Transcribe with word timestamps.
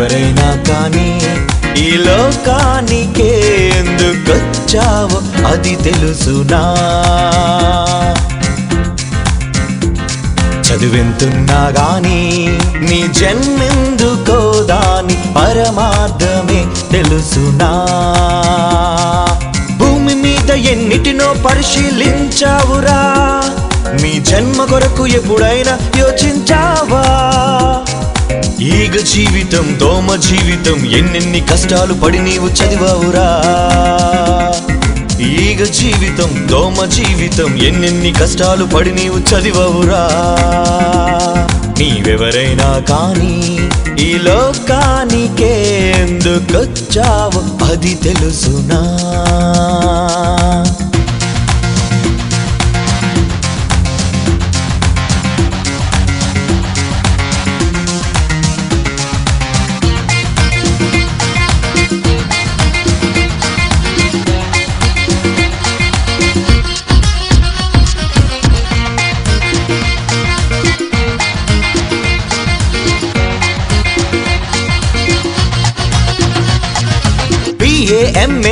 ఎవరైనా 0.00 0.48
కానీ 0.68 1.08
ఈ 1.80 1.90
లోకానికే 1.96 3.28
ఎందుకొచ్చావో 3.78 5.18
అది 5.46 5.76
తెలుసునా? 5.76 6.60
చదువెంతున్నా 10.62 11.60
గాని 11.78 12.20
నీ 12.88 13.00
జన్మెందుకో 13.12 14.38
దాని 14.64 15.16
పరమార్థమే 15.36 16.60
తెలుసునా? 16.92 17.70
భూమి 19.78 20.14
మీద 20.14 20.50
ఎన్నిటినో 20.50 21.34
పరిశీలించావురా? 21.46 23.00
మీ 24.02 24.20
జన్మ 24.20 24.64
కొరకు 24.64 25.06
ఎప్పుడైనా 25.06 25.72
యోచించ 25.98 26.49
జీవితం 29.10 29.78
దోమ 29.80 30.14
జీవితం 30.14 30.86
ఎన్నెన్ని 30.86 31.40
కష్టాలు 31.40 31.94
పడి 31.94 32.18
నీవు 32.18 32.48
చదివావురా. 32.48 33.28
ఈగ 35.20 35.64
జీవితం 35.64 36.48
దోమ 36.50 36.84
జీవితం 36.84 37.56
ఎన్నెన్ని 37.56 38.12
కష్టాలు 38.12 38.64
పడి 38.64 38.94
నీవు 38.94 39.18
చదివావురా. 39.18 40.04
నీవెవరైనా 41.78 42.78
కానీ 42.88 43.58
ఈ 43.98 44.18
లోకానికే 44.18 45.54
ఎందుకొచ్చావు 45.98 47.72
అది 47.72 47.94
తెలుసునా. 47.94 48.80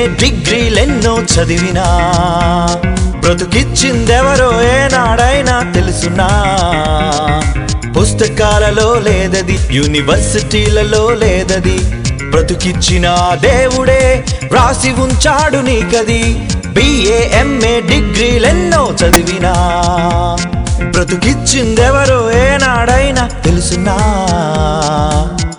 డిగ్రీలెన్నో 0.09 1.19
చదివినా 1.19 1.87
బ్రతుకిచ్చిందెవరో 3.19 4.63
ఏనాడైనా 4.63 5.73
తెలుసునా. 5.75 6.29
పుస్తకాలలో 8.01 8.95
లేదది 8.95 9.59
యూనివర్సిటీలలో 9.71 11.11
లేదది 11.11 11.79
బ్రతుకిచ్చిన 12.31 13.07
దేవుడే 13.41 14.25
వ్రాసి 14.53 14.91
ఉంచాడు 14.91 15.57
నీకది. 15.57 16.23
బిఏ 16.67 17.19
ఎంఏ 17.39 17.81
డిగ్రీలెన్నో 17.81 18.97
చదివినా 19.03 19.53
బ్రతుకిచ్చిందెవరో 20.91 22.33
ఏనాడైనా 22.33 23.29
తెలుసునా. 23.45 23.97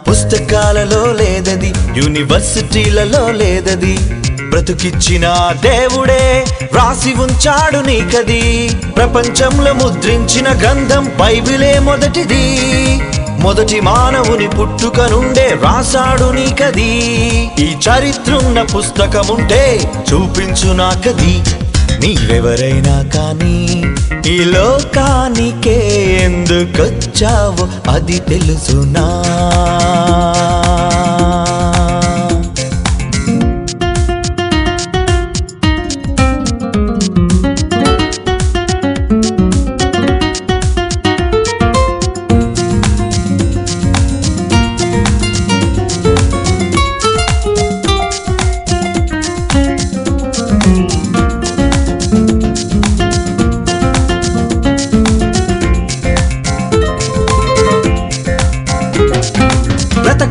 పుస్తకాలలో 0.09 1.13
లేదది 1.13 1.73
యూనివర్సిటీలలో 1.95 3.31
లేదది 3.31 3.97
బ్రతుకిచ్చిన 4.49 5.25
దేవుడే 5.61 6.45
రాసి 6.75 7.13
ఉంచాడు 7.13 7.77
నీకది 7.77 8.43
ప్రపంచంలో 8.95 9.73
ముద్రించిన 9.73 10.47
గ్రంథం 10.61 11.11
బైబిలే 11.19 11.79
మొదటిది. 11.79 12.43
మొదటి 13.39 13.81
మానవుని 13.81 14.47
పుట్టుక 14.47 15.01
నుండే 15.01 15.57
రాసాడు 15.63 16.31
నీకది 16.31 16.91
ఈ 17.59 17.67
చరిత్రున్న 17.85 18.61
పుస్తకముంటే 18.61 19.63
చూపించు 20.09 20.71
నాకది 20.73 21.33
నీవెవరైనా 22.01 22.97
కానీ 23.15 23.57
ఈ 24.31 24.37
లోకానికే 24.39 25.77
ఎందుకొచ్చావు 26.21 27.65
అది 27.89 28.19
తెలుసునా. 28.19 29.07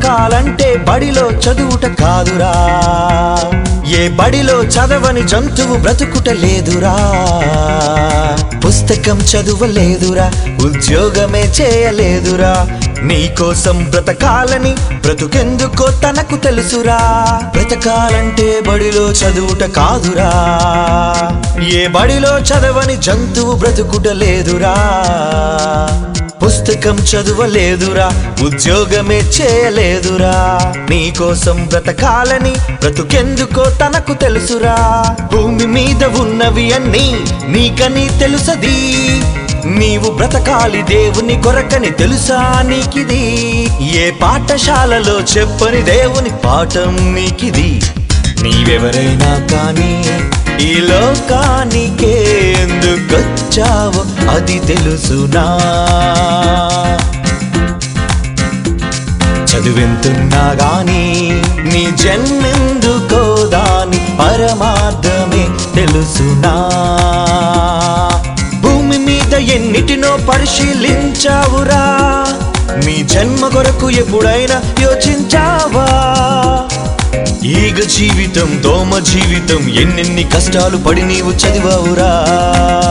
బతకాలంటే 0.09 0.77
బడిలో 0.77 1.31
చదువుట 1.31 1.87
కాదురా. 1.87 2.53
ఏ 3.89 4.09
బడిలో 4.09 4.63
చదవని 4.63 5.23
జంతువు 5.29 5.77
బ్రతుకుట 5.77 6.29
లేదురా. 6.29 6.95
పుస్తకం 8.67 9.19
చదువలేదురా 9.19 10.31
ఉద్యోగమే 10.65 11.43
చేయలేదురా. 11.61 12.67
నీకోసం 13.03 13.87
బ్రతకాలని 13.91 14.75
బ్రతుకెందుకో 15.01 15.91
తనకు 15.91 16.37
తెలుసురా. 16.37 16.99
బ్రతకాలంటే 17.57 18.61
బడిలో 18.69 19.11
చదువుట 19.11 19.65
కాదురా. 19.65 20.33
ఏ 21.73 21.87
బడిలో 21.87 22.39
చదవని 22.39 22.97
జంతువు 22.97 23.55
బ్రతుకుట 23.55 24.09
లేదురా. 24.09 24.77
పుస్తకం 26.45 26.99
చదువలేదురా 26.99 28.09
ఉద్యోగమే 28.43 29.17
చేయలేదురా. 29.17 30.37
నీకోసం 30.91 31.65
బ్రతకాలని 31.65 32.51
బ్రతుకెందుకో 32.51 33.65
తనకు 33.65 34.13
తెలుసురా. 34.13 34.77
భూమి 35.33 35.67
మీద 35.67 36.05
ఉన్నవి 36.05 36.73
అన్నీ 36.73 37.21
నీకని 37.49 38.09
తెలుసది. 38.19 38.79
నీవు 39.67 40.11
బ్రతకాలి 40.11 40.83
దేవుని 40.83 41.43
కొరకని 41.43 41.91
తెలుసా 41.91 42.65
నీకిది. 42.67 43.25
ఏ 43.99 44.11
పాఠశాలలో 44.11 45.21
చెప్పని 45.21 45.83
దేవుని 45.83 46.31
పాఠం 46.45 47.15
నీకిది. 47.15 47.83
నీవెవరైనా 48.43 49.47
కానీ 49.53 49.95
ఈ 50.69 50.75
లోకానికే 50.75 52.28
వచ్చావో 53.59 54.31
అది 54.31 54.59
తెలుసునా? 54.59 55.59
చదువెంతున్నా 59.45 60.57
గాని 60.63 61.33
నీ 61.63 61.91
జన్మెందుకోదాని 61.97 63.99
పరమార్థమే 64.21 65.75
తెలుసునా? 65.75 66.55
భూమి 68.61 68.99
మీద 68.99 69.35
ఎన్నిటినో 69.35 70.19
పరిశీలించావురా? 70.29 71.85
మీ 72.87 73.03
జన్మ 73.03 73.49
కొరకు 73.49 73.91
ఎప్పుడైనా 73.91 74.63
యోచించావా? 74.81 75.87
ఈగ 77.45 77.81
జీవితం 77.81 78.63
దోమ 78.63 78.99
జీవితం 78.99 79.69
ఎన్నెన్ని 79.69 80.25
కష్టాలు 80.25 80.77
పడి 80.77 81.03
నీవు 81.03 81.31
చదివావురా? 81.31 82.88